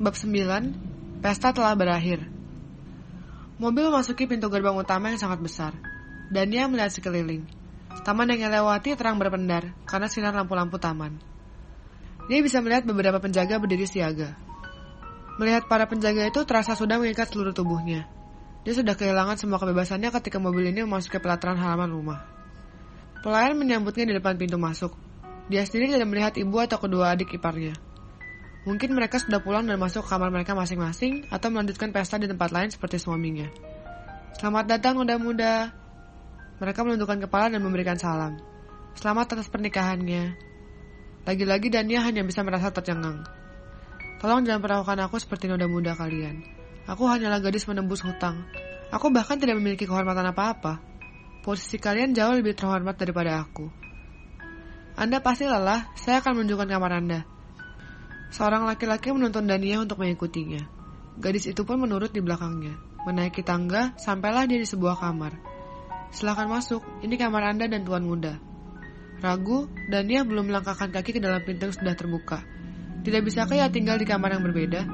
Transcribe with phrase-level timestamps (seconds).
[0.00, 2.24] Bab 9, Pesta telah berakhir.
[3.60, 5.76] Mobil memasuki pintu gerbang utama yang sangat besar.
[6.32, 7.44] Dan dia melihat sekeliling.
[8.00, 11.20] Taman yang ia lewati terang berpendar karena sinar lampu-lampu taman.
[12.32, 14.40] Dia bisa melihat beberapa penjaga berdiri siaga.
[15.36, 18.08] Melihat para penjaga itu terasa sudah mengikat seluruh tubuhnya.
[18.64, 22.24] Dia sudah kehilangan semua kebebasannya ketika mobil ini memasuki pelataran halaman rumah.
[23.20, 24.96] Pelayan menyambutnya di depan pintu masuk.
[25.52, 27.89] Dia sendiri tidak melihat ibu atau kedua adik iparnya.
[28.68, 32.52] Mungkin mereka sudah pulang dan masuk ke kamar mereka masing-masing atau melanjutkan pesta di tempat
[32.52, 33.48] lain seperti suaminya.
[34.36, 35.72] Selamat datang muda-muda.
[36.60, 38.36] Mereka menundukkan kepala dan memberikan salam.
[38.92, 40.36] Selamat atas pernikahannya.
[41.24, 43.24] Lagi-lagi Dania hanya bisa merasa tercengang.
[44.20, 46.44] Tolong jangan perlakukan aku seperti noda muda kalian.
[46.84, 48.44] Aku hanyalah gadis menembus hutang.
[48.92, 50.84] Aku bahkan tidak memiliki kehormatan apa-apa.
[51.40, 53.72] Posisi kalian jauh lebih terhormat daripada aku.
[55.00, 57.20] Anda pasti lelah, saya akan menunjukkan kamar Anda.
[58.30, 60.62] Seorang laki-laki menuntun Dania untuk mengikutinya.
[61.18, 62.78] Gadis itu pun menurut di belakangnya.
[63.02, 65.34] Menaiki tangga, sampailah dia di sebuah kamar.
[66.14, 68.38] Silahkan masuk, ini kamar Anda dan Tuan Muda.
[69.20, 72.40] Ragu, Dania belum melangkahkan kaki ke dalam pintu yang sudah terbuka.
[73.02, 74.86] Tidak bisakah ia tinggal di kamar yang berbeda?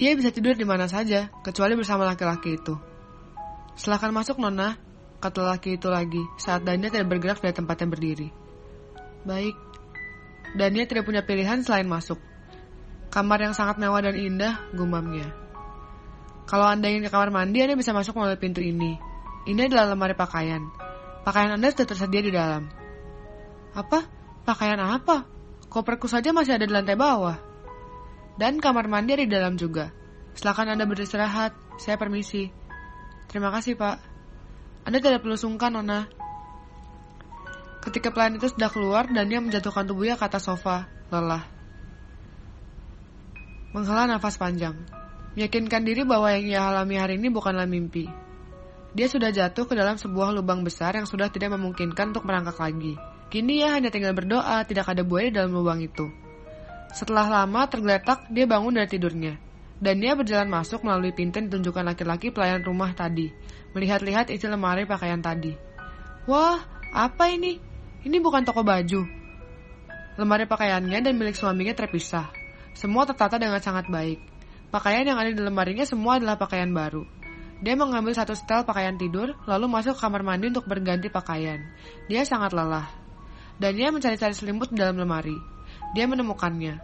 [0.00, 2.74] Ia bisa tidur di mana saja, kecuali bersama laki-laki itu.
[3.76, 4.80] Silahkan masuk, Nona,
[5.20, 8.28] kata laki itu lagi, saat Dania tidak bergerak dari tempatnya berdiri.
[9.28, 9.52] Baik,
[10.54, 12.18] dan dia tidak punya pilihan selain masuk.
[13.10, 15.26] Kamar yang sangat mewah dan indah, gumamnya.
[16.46, 18.98] Kalau Anda ingin ke kamar mandi, Anda bisa masuk melalui pintu ini.
[19.46, 20.62] Ini adalah lemari pakaian.
[21.22, 22.66] Pakaian Anda sudah tersedia di dalam.
[23.74, 24.06] Apa?
[24.42, 25.26] Pakaian apa?
[25.70, 27.38] Koperku saja masih ada di lantai bawah.
[28.34, 29.94] Dan kamar mandi ada di dalam juga.
[30.34, 31.54] Silakan Anda beristirahat.
[31.78, 32.50] Saya permisi.
[33.30, 33.96] Terima kasih, Pak.
[34.86, 36.19] Anda tidak perlu sungkan, Nona.
[37.80, 41.48] Ketika pelayan itu sudah keluar dan dia menjatuhkan tubuhnya ke atas sofa, lelah.
[43.72, 44.76] Menghela nafas panjang.
[45.38, 48.10] Meyakinkan diri bahwa yang ia alami hari ini bukanlah mimpi.
[48.90, 52.98] Dia sudah jatuh ke dalam sebuah lubang besar yang sudah tidak memungkinkan untuk merangkak lagi.
[53.30, 56.10] Kini ia hanya tinggal berdoa, tidak ada buaya di dalam lubang itu.
[56.90, 59.38] Setelah lama tergeletak, dia bangun dari tidurnya.
[59.78, 63.30] Dan dia berjalan masuk melalui pintu yang ditunjukkan laki-laki pelayan rumah tadi.
[63.72, 65.54] Melihat-lihat isi lemari pakaian tadi.
[66.26, 66.58] Wah,
[66.90, 67.69] apa ini?
[68.00, 69.04] Ini bukan toko baju.
[70.16, 72.32] Lemari pakaiannya dan milik suaminya terpisah.
[72.72, 74.16] Semua tertata dengan sangat baik.
[74.72, 77.04] Pakaian yang ada di lemarinya semua adalah pakaian baru.
[77.60, 81.60] Dia mengambil satu setel pakaian tidur, lalu masuk ke kamar mandi untuk berganti pakaian.
[82.08, 82.88] Dia sangat lelah.
[83.60, 85.36] Dan dia mencari-cari selimut di dalam lemari.
[85.92, 86.80] Dia menemukannya.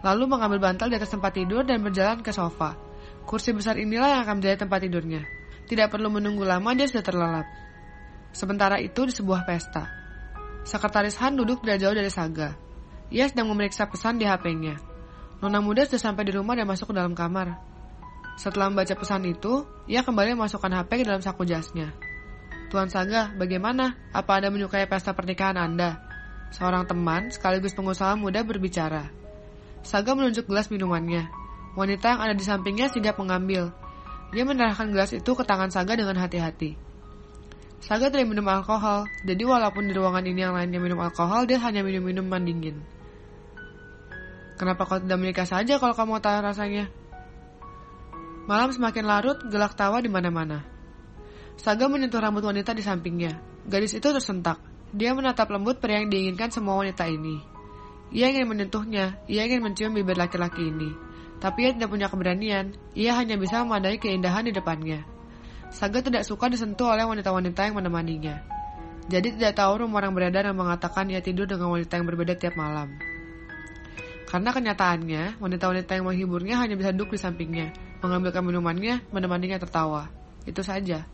[0.00, 2.72] Lalu mengambil bantal di atas tempat tidur dan berjalan ke sofa.
[3.28, 5.28] Kursi besar inilah yang akan menjadi tempat tidurnya.
[5.68, 7.44] Tidak perlu menunggu lama, dia sudah terlelap.
[8.32, 10.03] Sementara itu di sebuah pesta.
[10.64, 12.56] Sekretaris Han duduk tidak jauh dari Saga.
[13.12, 14.80] Ia sedang memeriksa pesan di HP-nya.
[15.44, 17.60] Nona muda sudah sampai di rumah dan masuk ke dalam kamar.
[18.40, 21.92] Setelah membaca pesan itu, ia kembali memasukkan HP ke dalam saku jasnya.
[22.72, 23.94] Tuan Saga, bagaimana?
[24.10, 26.00] Apa Anda menyukai pesta pernikahan Anda?
[26.50, 29.12] Seorang teman sekaligus pengusaha muda berbicara.
[29.84, 31.28] Saga menunjuk gelas minumannya.
[31.76, 33.70] Wanita yang ada di sampingnya sigap mengambil.
[34.32, 36.74] Dia menyerahkan gelas itu ke tangan Saga dengan hati-hati.
[37.84, 41.84] Saga tidak minum alkohol, jadi walaupun di ruangan ini yang lainnya minum alkohol, dia hanya
[41.84, 42.80] minum minum dingin.
[44.56, 46.88] Kenapa kau tidak menikah saja kalau kamu tahu rasanya?
[48.48, 50.64] Malam semakin larut, gelak tawa di mana-mana.
[51.60, 53.36] Saga menyentuh rambut wanita di sampingnya.
[53.68, 54.64] Gadis itu tersentak.
[54.96, 57.36] Dia menatap lembut pria yang diinginkan semua wanita ini.
[58.16, 60.88] Ia ingin menyentuhnya, ia ingin mencium bibir laki-laki ini.
[61.36, 65.13] Tapi ia tidak punya keberanian, ia hanya bisa memadai keindahan di depannya.
[65.74, 68.38] Saga tidak suka disentuh oleh wanita-wanita yang menemaninya.
[69.10, 72.54] Jadi tidak tahu rumor yang beredar yang mengatakan ia tidur dengan wanita yang berbeda tiap
[72.54, 72.94] malam.
[74.30, 77.74] Karena kenyataannya, wanita-wanita yang menghiburnya hanya bisa duduk di sampingnya,
[78.06, 80.08] mengambilkan minumannya, menemaninya tertawa.
[80.46, 81.10] Itu saja.